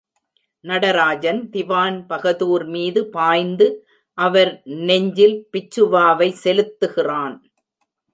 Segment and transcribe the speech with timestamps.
[0.65, 3.67] நடராஜன் திவான் பகதூர் மீது பாய்ந்து
[4.17, 4.51] அவர்
[4.87, 7.35] நெஞ்சில் பிச்சுவாவைச் செலுத்துகிறான்.